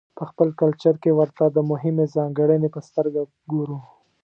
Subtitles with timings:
[0.17, 3.77] په خپل کلچر کې ورته د مهمې ځانګړنې په سترګه ګورو.